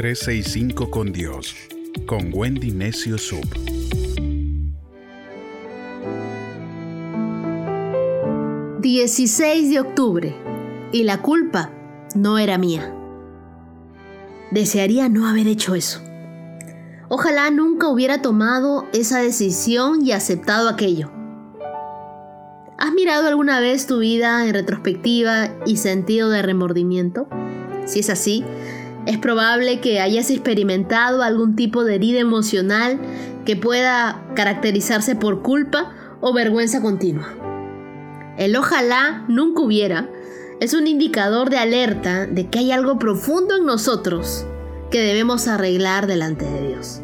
365 0.00 0.90
con 0.90 1.12
Dios, 1.12 1.54
con 2.06 2.30
Wendy 2.32 2.70
Necio 2.70 3.18
Sub. 3.18 3.44
...16 8.80 9.68
de 9.68 9.78
octubre... 9.78 10.34
...y 10.90 11.02
la 11.02 11.20
culpa 11.20 11.70
no 12.14 12.38
era 12.38 12.56
mía. 12.56 12.94
Desearía 14.50 15.10
no 15.10 15.28
haber 15.28 15.46
hecho 15.46 15.74
eso. 15.74 16.00
Ojalá 17.10 17.50
nunca 17.50 17.88
hubiera 17.88 18.22
tomado 18.22 18.88
esa 18.94 19.20
decisión 19.20 20.06
y 20.06 20.12
aceptado 20.12 20.70
aquello. 20.70 21.12
¿Has 22.78 22.94
mirado 22.94 23.28
alguna 23.28 23.60
vez 23.60 23.86
tu 23.86 23.98
vida 23.98 24.46
en 24.46 24.54
retrospectiva 24.54 25.50
y 25.66 25.76
sentido 25.76 26.30
de 26.30 26.40
remordimiento? 26.40 27.28
Si 27.84 28.00
es 28.00 28.08
así, 28.08 28.46
es 29.06 29.18
probable 29.18 29.80
que 29.80 30.00
hayas 30.00 30.30
experimentado 30.30 31.22
algún 31.22 31.56
tipo 31.56 31.84
de 31.84 31.94
herida 31.96 32.20
emocional 32.20 32.98
que 33.44 33.56
pueda 33.56 34.24
caracterizarse 34.34 35.16
por 35.16 35.42
culpa 35.42 35.92
o 36.20 36.32
vergüenza 36.32 36.80
continua. 36.80 37.28
El 38.36 38.56
ojalá 38.56 39.24
nunca 39.28 39.62
hubiera 39.62 40.08
es 40.60 40.74
un 40.74 40.86
indicador 40.86 41.48
de 41.48 41.58
alerta 41.58 42.26
de 42.26 42.48
que 42.48 42.58
hay 42.58 42.72
algo 42.72 42.98
profundo 42.98 43.56
en 43.56 43.64
nosotros 43.64 44.46
que 44.90 45.00
debemos 45.00 45.48
arreglar 45.48 46.06
delante 46.06 46.44
de 46.44 46.68
Dios. 46.68 47.00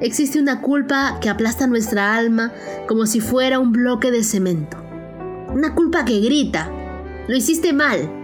Existe 0.00 0.40
una 0.40 0.60
culpa 0.60 1.18
que 1.20 1.28
aplasta 1.28 1.66
nuestra 1.66 2.14
alma 2.14 2.52
como 2.88 3.06
si 3.06 3.20
fuera 3.20 3.58
un 3.58 3.72
bloque 3.72 4.10
de 4.10 4.24
cemento. 4.24 4.76
Una 5.52 5.74
culpa 5.74 6.04
que 6.04 6.20
grita, 6.20 6.70
lo 7.28 7.36
hiciste 7.36 7.72
mal. 7.72 8.19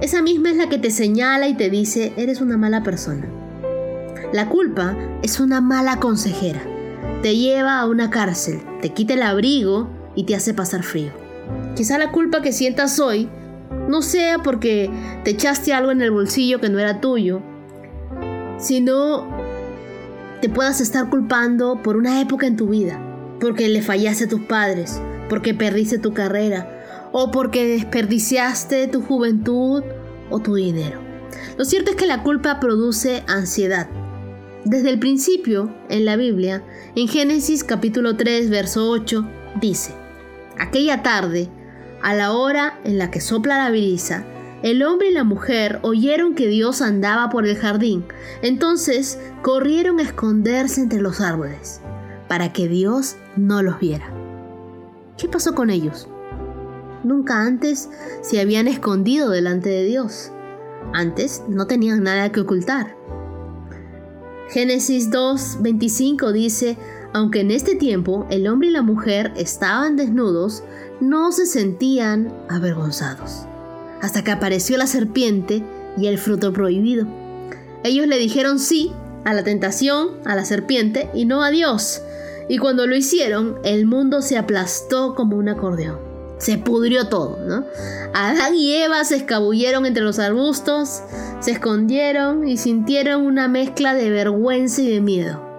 Esa 0.00 0.22
misma 0.22 0.50
es 0.50 0.56
la 0.56 0.70
que 0.70 0.78
te 0.78 0.90
señala 0.90 1.46
y 1.48 1.54
te 1.54 1.68
dice, 1.68 2.14
eres 2.16 2.40
una 2.40 2.56
mala 2.56 2.82
persona. 2.82 3.28
La 4.32 4.48
culpa 4.48 4.96
es 5.22 5.40
una 5.40 5.60
mala 5.60 5.96
consejera. 5.96 6.62
Te 7.22 7.36
lleva 7.36 7.78
a 7.78 7.86
una 7.86 8.08
cárcel, 8.08 8.62
te 8.80 8.90
quita 8.94 9.12
el 9.12 9.22
abrigo 9.22 9.90
y 10.16 10.24
te 10.24 10.34
hace 10.34 10.54
pasar 10.54 10.84
frío. 10.84 11.10
Quizá 11.76 11.98
la 11.98 12.12
culpa 12.12 12.40
que 12.40 12.52
sientas 12.52 12.98
hoy 12.98 13.28
no 13.88 14.00
sea 14.00 14.38
porque 14.38 14.90
te 15.22 15.32
echaste 15.32 15.74
algo 15.74 15.90
en 15.90 16.00
el 16.00 16.10
bolsillo 16.10 16.60
que 16.60 16.70
no 16.70 16.78
era 16.78 17.02
tuyo, 17.02 17.42
sino 18.58 19.28
te 20.40 20.48
puedas 20.48 20.80
estar 20.80 21.10
culpando 21.10 21.82
por 21.82 21.98
una 21.98 22.22
época 22.22 22.46
en 22.46 22.56
tu 22.56 22.68
vida, 22.68 22.98
porque 23.38 23.68
le 23.68 23.82
fallaste 23.82 24.24
a 24.24 24.28
tus 24.28 24.40
padres, 24.40 24.98
porque 25.28 25.52
perdiste 25.52 25.98
tu 25.98 26.14
carrera 26.14 26.79
o 27.12 27.30
porque 27.30 27.66
desperdiciaste 27.66 28.86
tu 28.88 29.02
juventud 29.02 29.82
o 30.30 30.40
tu 30.40 30.54
dinero. 30.54 31.00
Lo 31.56 31.64
cierto 31.64 31.90
es 31.90 31.96
que 31.96 32.06
la 32.06 32.22
culpa 32.22 32.60
produce 32.60 33.24
ansiedad. 33.26 33.88
Desde 34.64 34.90
el 34.90 34.98
principio, 34.98 35.74
en 35.88 36.04
la 36.04 36.16
Biblia, 36.16 36.62
en 36.94 37.08
Génesis 37.08 37.64
capítulo 37.64 38.16
3, 38.16 38.50
verso 38.50 38.90
8, 38.90 39.26
dice, 39.60 39.94
Aquella 40.58 41.02
tarde, 41.02 41.48
a 42.02 42.14
la 42.14 42.32
hora 42.32 42.78
en 42.84 42.98
la 42.98 43.10
que 43.10 43.20
sopla 43.20 43.58
la 43.58 43.70
brisa, 43.70 44.24
el 44.62 44.82
hombre 44.82 45.08
y 45.08 45.14
la 45.14 45.24
mujer 45.24 45.78
oyeron 45.82 46.34
que 46.34 46.46
Dios 46.46 46.82
andaba 46.82 47.30
por 47.30 47.46
el 47.46 47.56
jardín, 47.56 48.04
entonces 48.42 49.18
corrieron 49.42 49.98
a 49.98 50.02
esconderse 50.02 50.82
entre 50.82 51.00
los 51.00 51.22
árboles, 51.22 51.80
para 52.28 52.52
que 52.52 52.68
Dios 52.68 53.16
no 53.36 53.62
los 53.62 53.80
viera. 53.80 54.12
¿Qué 55.16 55.28
pasó 55.28 55.54
con 55.54 55.70
ellos? 55.70 56.08
Nunca 57.04 57.42
antes 57.42 57.88
se 58.22 58.40
habían 58.40 58.68
escondido 58.68 59.30
delante 59.30 59.68
de 59.70 59.84
Dios. 59.84 60.30
Antes 60.92 61.42
no 61.48 61.66
tenían 61.66 62.02
nada 62.02 62.32
que 62.32 62.40
ocultar. 62.40 62.96
Génesis 64.50 65.10
2.25 65.10 66.32
dice, 66.32 66.76
aunque 67.12 67.40
en 67.40 67.50
este 67.50 67.76
tiempo 67.76 68.26
el 68.30 68.48
hombre 68.48 68.68
y 68.68 68.72
la 68.72 68.82
mujer 68.82 69.32
estaban 69.36 69.96
desnudos, 69.96 70.64
no 71.00 71.32
se 71.32 71.46
sentían 71.46 72.32
avergonzados, 72.48 73.46
hasta 74.00 74.24
que 74.24 74.32
apareció 74.32 74.76
la 74.76 74.86
serpiente 74.86 75.62
y 75.96 76.06
el 76.08 76.18
fruto 76.18 76.52
prohibido. 76.52 77.06
Ellos 77.84 78.06
le 78.06 78.18
dijeron 78.18 78.58
sí 78.58 78.92
a 79.24 79.32
la 79.34 79.44
tentación, 79.44 80.08
a 80.24 80.34
la 80.34 80.44
serpiente, 80.44 81.10
y 81.14 81.24
no 81.24 81.42
a 81.42 81.50
Dios. 81.50 82.02
Y 82.48 82.58
cuando 82.58 82.86
lo 82.86 82.96
hicieron, 82.96 83.58
el 83.64 83.86
mundo 83.86 84.22
se 84.22 84.36
aplastó 84.36 85.14
como 85.14 85.36
un 85.36 85.48
acordeón. 85.48 86.09
Se 86.40 86.56
pudrió 86.56 87.08
todo, 87.08 87.38
¿no? 87.46 87.66
Adán 88.14 88.54
y 88.54 88.74
Eva 88.74 89.04
se 89.04 89.16
escabulleron 89.16 89.84
entre 89.84 90.02
los 90.02 90.18
arbustos, 90.18 91.02
se 91.40 91.52
escondieron 91.52 92.48
y 92.48 92.56
sintieron 92.56 93.22
una 93.22 93.46
mezcla 93.46 93.94
de 93.94 94.10
vergüenza 94.10 94.80
y 94.80 94.90
de 94.90 95.00
miedo. 95.02 95.50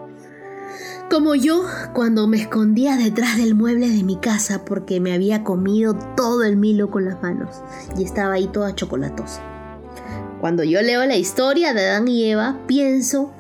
Como 1.12 1.36
yo 1.36 1.64
cuando 1.94 2.26
me 2.28 2.38
escondía 2.38 2.98
detrás 2.98 3.38
del 3.38 3.54
mueble 3.54 3.90
de 3.90 4.04
mi 4.04 4.16
casa 4.16 4.66
porque 4.66 5.00
me 5.00 5.14
había 5.14 5.44
comido 5.44 5.94
todo 6.18 6.44
el 6.44 6.58
milo 6.58 6.90
con 6.90 7.06
las 7.06 7.22
manos 7.22 7.62
y 7.98 8.04
estaba 8.04 8.34
ahí 8.34 8.48
toda 8.48 8.74
chocolatosa. 8.74 9.42
Cuando 10.40 10.64
yo 10.64 10.82
leo 10.82 11.06
la 11.06 11.16
historia 11.16 11.74
de 11.74 11.86
Adán 11.86 12.08
y 12.08 12.24
Eva, 12.24 12.58
pienso 12.66 13.32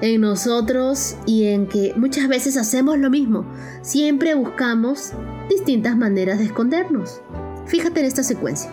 en 0.00 0.20
nosotros 0.20 1.16
y 1.26 1.46
en 1.46 1.66
que 1.66 1.94
muchas 1.96 2.28
veces 2.28 2.56
hacemos 2.56 2.98
lo 2.98 3.10
mismo. 3.10 3.44
Siempre 3.82 4.34
buscamos 4.34 5.12
distintas 5.48 5.96
maneras 5.96 6.38
de 6.38 6.44
escondernos. 6.46 7.20
Fíjate 7.66 8.00
en 8.00 8.06
esta 8.06 8.22
secuencia. 8.22 8.70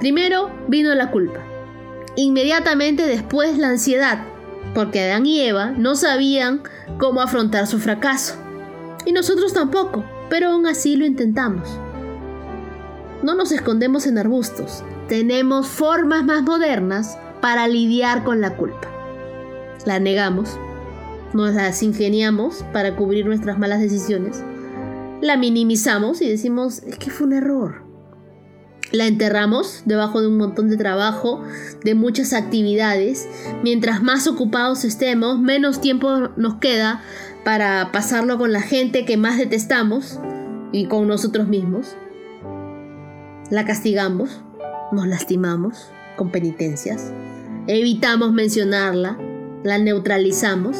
Primero 0.00 0.50
vino 0.68 0.94
la 0.94 1.10
culpa. 1.10 1.40
Inmediatamente 2.16 3.06
después 3.06 3.58
la 3.58 3.68
ansiedad 3.68 4.24
porque 4.74 5.00
Adán 5.00 5.26
y 5.26 5.40
Eva 5.40 5.72
no 5.72 5.94
sabían 5.94 6.62
cómo 6.98 7.20
afrontar 7.20 7.66
su 7.66 7.78
fracaso. 7.78 8.36
Y 9.04 9.12
nosotros 9.12 9.52
tampoco, 9.52 10.04
pero 10.28 10.50
aún 10.50 10.66
así 10.66 10.96
lo 10.96 11.06
intentamos. 11.06 11.68
No 13.22 13.34
nos 13.34 13.52
escondemos 13.52 14.06
en 14.06 14.18
arbustos, 14.18 14.84
tenemos 15.08 15.66
formas 15.66 16.24
más 16.24 16.42
modernas 16.42 17.18
para 17.40 17.66
lidiar 17.66 18.24
con 18.24 18.40
la 18.40 18.56
culpa. 18.56 18.88
La 19.86 19.98
negamos, 19.98 20.56
nos 21.32 21.54
las 21.54 21.82
ingeniamos 21.82 22.64
para 22.72 22.94
cubrir 22.94 23.26
nuestras 23.26 23.58
malas 23.58 23.80
decisiones, 23.80 24.42
la 25.20 25.36
minimizamos 25.36 26.22
y 26.22 26.28
decimos, 26.28 26.82
es 26.84 26.98
que 26.98 27.10
fue 27.10 27.26
un 27.26 27.32
error. 27.32 27.82
La 28.90 29.06
enterramos 29.06 29.82
debajo 29.84 30.22
de 30.22 30.28
un 30.28 30.38
montón 30.38 30.70
de 30.70 30.78
trabajo, 30.78 31.42
de 31.84 31.94
muchas 31.94 32.32
actividades. 32.32 33.28
Mientras 33.62 34.02
más 34.02 34.26
ocupados 34.26 34.84
estemos, 34.84 35.38
menos 35.38 35.80
tiempo 35.80 36.30
nos 36.36 36.56
queda 36.56 37.02
para 37.44 37.92
pasarlo 37.92 38.38
con 38.38 38.52
la 38.52 38.62
gente 38.62 39.04
que 39.04 39.16
más 39.16 39.36
detestamos 39.36 40.18
y 40.72 40.86
con 40.86 41.06
nosotros 41.06 41.48
mismos. 41.48 41.96
La 43.50 43.64
castigamos, 43.64 44.42
nos 44.92 45.06
lastimamos 45.06 45.90
con 46.16 46.30
penitencias, 46.30 47.12
evitamos 47.66 48.32
mencionarla, 48.32 49.18
la 49.64 49.78
neutralizamos. 49.78 50.76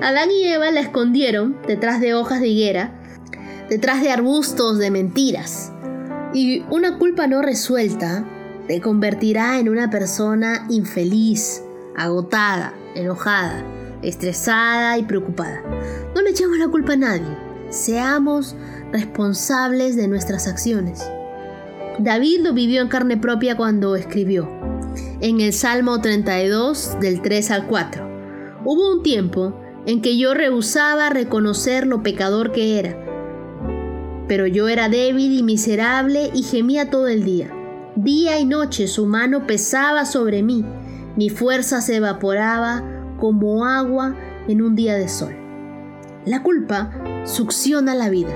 Adán 0.00 0.30
y 0.30 0.44
Eva 0.44 0.70
la 0.70 0.80
escondieron 0.80 1.56
detrás 1.66 2.00
de 2.00 2.14
hojas 2.14 2.40
de 2.40 2.48
higuera, 2.48 3.01
detrás 3.68 4.02
de 4.02 4.10
arbustos 4.10 4.78
de 4.78 4.90
mentiras 4.90 5.72
y 6.34 6.64
una 6.70 6.98
culpa 6.98 7.26
no 7.26 7.42
resuelta 7.42 8.24
te 8.66 8.80
convertirá 8.80 9.58
en 9.58 9.68
una 9.68 9.90
persona 9.90 10.66
infeliz, 10.70 11.62
agotada, 11.96 12.74
enojada, 12.94 13.64
estresada 14.02 14.98
y 14.98 15.02
preocupada. 15.02 15.62
No 16.14 16.22
le 16.22 16.30
echemos 16.30 16.58
la 16.58 16.68
culpa 16.68 16.94
a 16.94 16.96
nadie. 16.96 17.36
Seamos 17.70 18.54
responsables 18.92 19.96
de 19.96 20.08
nuestras 20.08 20.46
acciones. 20.46 21.02
David 21.98 22.40
lo 22.40 22.54
vivió 22.54 22.80
en 22.82 22.88
carne 22.88 23.16
propia 23.16 23.56
cuando 23.56 23.96
escribió 23.96 24.48
en 25.20 25.40
el 25.40 25.52
Salmo 25.52 26.00
32 26.00 26.98
del 27.00 27.20
3 27.20 27.50
al 27.50 27.66
4. 27.66 28.62
Hubo 28.64 28.92
un 28.92 29.02
tiempo 29.02 29.58
en 29.86 30.00
que 30.00 30.16
yo 30.16 30.34
rehusaba 30.34 31.10
reconocer 31.10 31.86
lo 31.86 32.02
pecador 32.02 32.52
que 32.52 32.78
era 32.78 33.11
pero 34.28 34.46
yo 34.46 34.68
era 34.68 34.88
débil 34.88 35.38
y 35.38 35.42
miserable 35.42 36.30
y 36.34 36.42
gemía 36.42 36.90
todo 36.90 37.08
el 37.08 37.24
día. 37.24 37.50
Día 37.96 38.38
y 38.38 38.44
noche 38.44 38.86
su 38.86 39.06
mano 39.06 39.46
pesaba 39.46 40.06
sobre 40.06 40.42
mí, 40.42 40.64
mi 41.16 41.28
fuerza 41.28 41.80
se 41.80 41.96
evaporaba 41.96 42.82
como 43.18 43.66
agua 43.66 44.16
en 44.48 44.62
un 44.62 44.74
día 44.74 44.96
de 44.96 45.08
sol. 45.08 45.34
La 46.24 46.42
culpa 46.42 46.92
succiona 47.24 47.94
la 47.94 48.08
vida, 48.08 48.34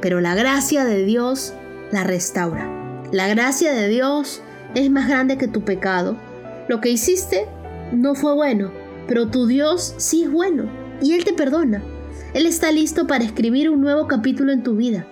pero 0.00 0.20
la 0.20 0.34
gracia 0.34 0.84
de 0.84 1.04
Dios 1.04 1.54
la 1.90 2.04
restaura. 2.04 2.68
La 3.12 3.28
gracia 3.28 3.72
de 3.72 3.88
Dios 3.88 4.42
es 4.74 4.90
más 4.90 5.08
grande 5.08 5.38
que 5.38 5.48
tu 5.48 5.62
pecado. 5.62 6.16
Lo 6.68 6.80
que 6.80 6.90
hiciste 6.90 7.46
no 7.92 8.14
fue 8.14 8.34
bueno, 8.34 8.70
pero 9.08 9.28
tu 9.28 9.46
Dios 9.46 9.94
sí 9.96 10.24
es 10.24 10.30
bueno 10.30 10.64
y 11.00 11.12
Él 11.12 11.24
te 11.24 11.32
perdona. 11.32 11.82
Él 12.34 12.46
está 12.46 12.72
listo 12.72 13.06
para 13.06 13.24
escribir 13.24 13.70
un 13.70 13.80
nuevo 13.80 14.08
capítulo 14.08 14.52
en 14.52 14.62
tu 14.62 14.76
vida. 14.76 15.06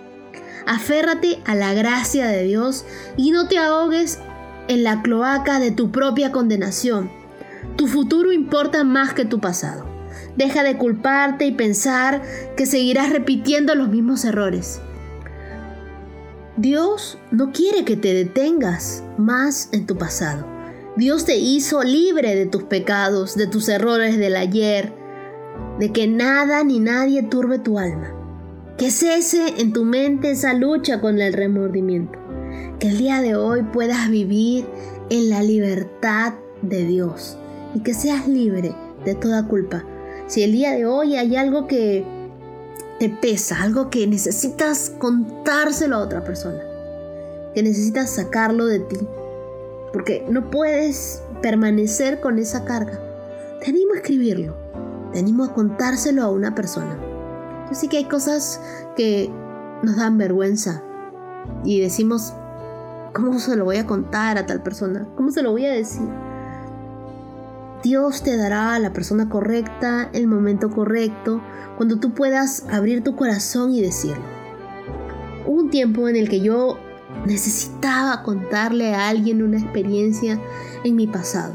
Aférrate 0.66 1.40
a 1.44 1.54
la 1.54 1.74
gracia 1.74 2.26
de 2.26 2.44
Dios 2.44 2.84
y 3.16 3.30
no 3.30 3.48
te 3.48 3.58
ahogues 3.58 4.18
en 4.68 4.84
la 4.84 5.02
cloaca 5.02 5.58
de 5.58 5.70
tu 5.70 5.90
propia 5.90 6.32
condenación. 6.32 7.10
Tu 7.76 7.86
futuro 7.88 8.32
importa 8.32 8.84
más 8.84 9.14
que 9.14 9.24
tu 9.24 9.40
pasado. 9.40 9.86
Deja 10.36 10.62
de 10.62 10.76
culparte 10.78 11.46
y 11.46 11.52
pensar 11.52 12.22
que 12.56 12.66
seguirás 12.66 13.10
repitiendo 13.10 13.74
los 13.74 13.88
mismos 13.88 14.24
errores. 14.24 14.80
Dios 16.56 17.18
no 17.30 17.50
quiere 17.52 17.84
que 17.84 17.96
te 17.96 18.14
detengas 18.14 19.02
más 19.18 19.68
en 19.72 19.86
tu 19.86 19.96
pasado. 19.96 20.46
Dios 20.96 21.24
te 21.24 21.36
hizo 21.36 21.82
libre 21.82 22.34
de 22.34 22.46
tus 22.46 22.64
pecados, 22.64 23.34
de 23.36 23.46
tus 23.46 23.68
errores 23.68 24.18
del 24.18 24.36
ayer, 24.36 24.92
de 25.78 25.92
que 25.92 26.06
nada 26.06 26.62
ni 26.64 26.78
nadie 26.78 27.22
turbe 27.22 27.58
tu 27.58 27.78
alma. 27.78 28.21
Que 28.82 28.90
cese 28.90 29.60
en 29.60 29.72
tu 29.72 29.84
mente 29.84 30.32
esa 30.32 30.54
lucha 30.54 31.00
con 31.00 31.20
el 31.20 31.32
remordimiento. 31.32 32.18
Que 32.80 32.88
el 32.88 32.98
día 32.98 33.22
de 33.22 33.36
hoy 33.36 33.62
puedas 33.62 34.10
vivir 34.10 34.66
en 35.08 35.30
la 35.30 35.40
libertad 35.40 36.34
de 36.62 36.84
Dios 36.84 37.38
y 37.76 37.80
que 37.84 37.94
seas 37.94 38.26
libre 38.26 38.74
de 39.04 39.14
toda 39.14 39.46
culpa. 39.46 39.84
Si 40.26 40.42
el 40.42 40.50
día 40.50 40.72
de 40.72 40.84
hoy 40.84 41.14
hay 41.14 41.36
algo 41.36 41.68
que 41.68 42.04
te 42.98 43.08
pesa, 43.08 43.62
algo 43.62 43.88
que 43.88 44.04
necesitas 44.08 44.90
contárselo 44.98 45.94
a 45.94 46.02
otra 46.02 46.24
persona, 46.24 46.58
que 47.54 47.62
necesitas 47.62 48.10
sacarlo 48.10 48.66
de 48.66 48.80
ti, 48.80 48.98
porque 49.92 50.26
no 50.28 50.50
puedes 50.50 51.22
permanecer 51.40 52.18
con 52.18 52.40
esa 52.40 52.64
carga, 52.64 53.00
te 53.60 53.70
animo 53.70 53.94
a 53.94 53.98
escribirlo, 53.98 54.56
te 55.12 55.20
animo 55.20 55.44
a 55.44 55.54
contárselo 55.54 56.24
a 56.24 56.30
una 56.32 56.56
persona. 56.56 57.11
Sé 57.72 57.88
que 57.88 57.96
hay 57.96 58.04
cosas 58.04 58.60
que 58.96 59.30
nos 59.82 59.96
dan 59.96 60.18
vergüenza 60.18 60.82
y 61.64 61.80
decimos, 61.80 62.34
¿cómo 63.14 63.38
se 63.38 63.56
lo 63.56 63.64
voy 63.64 63.76
a 63.76 63.86
contar 63.86 64.36
a 64.36 64.46
tal 64.46 64.62
persona? 64.62 65.08
¿Cómo 65.16 65.30
se 65.30 65.42
lo 65.42 65.52
voy 65.52 65.64
a 65.66 65.72
decir? 65.72 66.06
Dios 67.82 68.22
te 68.22 68.36
dará 68.36 68.74
a 68.74 68.78
la 68.78 68.92
persona 68.92 69.28
correcta, 69.28 70.10
el 70.12 70.28
momento 70.28 70.70
correcto, 70.70 71.40
cuando 71.76 71.98
tú 71.98 72.12
puedas 72.12 72.64
abrir 72.70 73.02
tu 73.02 73.16
corazón 73.16 73.72
y 73.72 73.80
decirlo. 73.80 74.22
Hubo 75.46 75.60
un 75.60 75.70
tiempo 75.70 76.08
en 76.08 76.16
el 76.16 76.28
que 76.28 76.40
yo 76.40 76.78
necesitaba 77.26 78.22
contarle 78.22 78.94
a 78.94 79.08
alguien 79.08 79.42
una 79.42 79.58
experiencia 79.58 80.38
en 80.84 80.94
mi 80.94 81.06
pasado. 81.06 81.54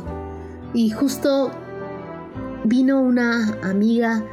Y 0.74 0.90
justo 0.90 1.52
vino 2.66 3.02
una 3.02 3.58
amiga 3.64 4.24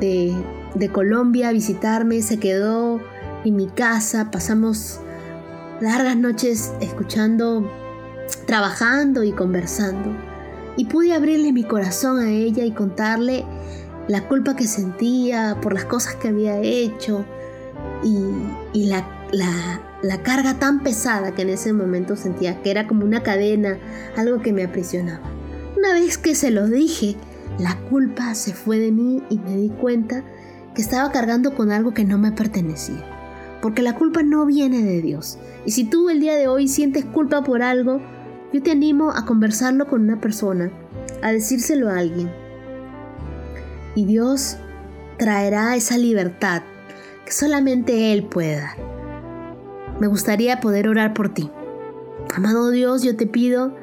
de, 0.00 0.34
de 0.74 0.88
Colombia 0.88 1.48
a 1.48 1.52
visitarme, 1.52 2.22
se 2.22 2.38
quedó 2.38 3.00
en 3.44 3.56
mi 3.56 3.66
casa, 3.68 4.30
pasamos 4.30 5.00
largas 5.80 6.16
noches 6.16 6.72
escuchando, 6.80 7.70
trabajando 8.46 9.22
y 9.22 9.32
conversando 9.32 10.14
y 10.76 10.86
pude 10.86 11.12
abrirle 11.14 11.52
mi 11.52 11.64
corazón 11.64 12.18
a 12.18 12.30
ella 12.30 12.64
y 12.64 12.72
contarle 12.72 13.44
la 14.08 14.26
culpa 14.26 14.56
que 14.56 14.66
sentía 14.66 15.58
por 15.60 15.72
las 15.72 15.84
cosas 15.84 16.16
que 16.16 16.28
había 16.28 16.58
hecho 16.60 17.24
y, 18.02 18.86
la, 18.86 19.06
la, 19.32 20.22
carga 20.22 20.58
tan 20.58 20.82
pesada 20.82 21.34
que 21.34 21.42
en 21.42 21.50
ese 21.50 21.72
momento 21.72 22.16
sentía, 22.16 22.60
que 22.60 22.70
era 22.70 22.86
como 22.86 23.04
una 23.04 23.22
cadena, 23.22 23.78
algo 24.16 24.42
que 24.42 24.52
me 24.52 24.64
aprisionaba. 24.64 25.22
Una 25.76 25.94
vez 25.94 26.18
que 26.18 26.34
se 26.34 26.50
lo 26.50 26.66
dije, 26.66 27.16
la 27.58 27.78
culpa 27.88 28.34
se 28.34 28.52
fue 28.52 28.78
de 28.78 28.92
mí 28.92 29.22
y 29.30 29.38
me 29.38 29.56
di 29.56 29.70
cuenta 29.70 30.22
que 30.74 30.82
estaba 30.82 31.10
cargando 31.12 31.54
con 31.54 31.70
algo 31.70 31.94
que 31.94 32.04
no 32.04 32.18
me 32.18 32.32
pertenecía. 32.32 33.02
Porque 33.62 33.82
la 33.82 33.94
culpa 33.94 34.22
no 34.22 34.44
viene 34.44 34.82
de 34.82 35.00
Dios. 35.00 35.38
Y 35.64 35.70
si 35.70 35.84
tú 35.84 36.10
el 36.10 36.20
día 36.20 36.36
de 36.36 36.48
hoy 36.48 36.68
sientes 36.68 37.04
culpa 37.04 37.42
por 37.42 37.62
algo, 37.62 38.00
yo 38.52 38.62
te 38.62 38.70
animo 38.70 39.10
a 39.10 39.24
conversarlo 39.24 39.86
con 39.86 40.02
una 40.02 40.20
persona, 40.20 40.70
a 41.22 41.32
decírselo 41.32 41.88
a 41.88 41.98
alguien. 41.98 42.30
Y 43.94 44.04
Dios 44.04 44.58
traerá 45.18 45.76
esa 45.76 45.96
libertad 45.96 46.62
que 47.24 47.32
solamente 47.32 48.12
Él 48.12 48.24
puede 48.24 48.56
dar. 48.56 48.76
Me 50.00 50.08
gustaría 50.08 50.60
poder 50.60 50.88
orar 50.88 51.14
por 51.14 51.32
ti. 51.32 51.50
Amado 52.34 52.70
Dios, 52.70 53.02
yo 53.02 53.16
te 53.16 53.26
pido 53.26 53.74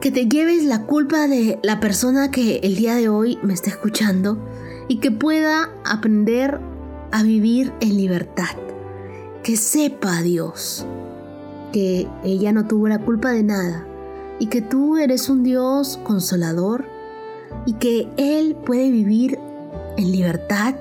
que 0.00 0.10
te 0.10 0.26
lleves 0.26 0.64
la 0.64 0.86
culpa 0.86 1.26
de 1.26 1.58
la 1.62 1.80
persona 1.80 2.30
que 2.30 2.60
el 2.62 2.76
día 2.76 2.94
de 2.94 3.08
hoy 3.08 3.38
me 3.42 3.52
está 3.52 3.70
escuchando 3.70 4.38
y 4.90 4.96
que 4.96 5.12
pueda 5.12 5.70
aprender 5.84 6.58
a 7.12 7.22
vivir 7.22 7.72
en 7.80 7.96
libertad. 7.96 8.56
Que 9.44 9.56
sepa 9.56 10.20
Dios 10.20 10.84
que 11.72 12.08
ella 12.24 12.50
no 12.50 12.66
tuvo 12.66 12.88
la 12.88 12.98
culpa 12.98 13.30
de 13.30 13.44
nada 13.44 13.86
y 14.40 14.48
que 14.48 14.60
tú 14.60 14.96
eres 14.96 15.28
un 15.28 15.44
Dios 15.44 16.00
consolador 16.02 16.86
y 17.66 17.74
que 17.74 18.08
Él 18.16 18.56
puede 18.66 18.90
vivir 18.90 19.38
en 19.96 20.10
libertad 20.10 20.74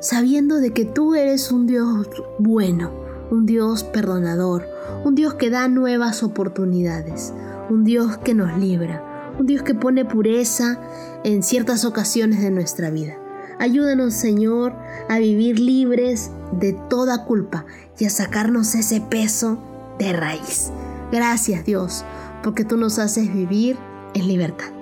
sabiendo 0.00 0.56
de 0.56 0.72
que 0.72 0.86
tú 0.86 1.14
eres 1.14 1.52
un 1.52 1.66
Dios 1.66 2.08
bueno, 2.38 2.90
un 3.30 3.44
Dios 3.44 3.84
perdonador, 3.84 4.64
un 5.04 5.14
Dios 5.14 5.34
que 5.34 5.50
da 5.50 5.68
nuevas 5.68 6.22
oportunidades, 6.22 7.34
un 7.68 7.84
Dios 7.84 8.16
que 8.16 8.32
nos 8.32 8.58
libra, 8.58 9.04
un 9.38 9.46
Dios 9.46 9.62
que 9.62 9.74
pone 9.74 10.04
pureza 10.04 10.80
en 11.24 11.42
ciertas 11.42 11.84
ocasiones 11.84 12.40
de 12.40 12.50
nuestra 12.50 12.90
vida. 12.90 13.16
Ayúdanos, 13.58 14.14
Señor, 14.14 14.74
a 15.08 15.18
vivir 15.18 15.58
libres 15.58 16.30
de 16.52 16.72
toda 16.88 17.24
culpa 17.24 17.66
y 17.98 18.04
a 18.04 18.10
sacarnos 18.10 18.74
ese 18.74 19.00
peso 19.00 19.58
de 19.98 20.12
raíz. 20.12 20.70
Gracias 21.10 21.64
Dios, 21.64 22.04
porque 22.42 22.64
tú 22.64 22.76
nos 22.76 22.98
haces 22.98 23.32
vivir 23.32 23.76
en 24.14 24.28
libertad. 24.28 24.77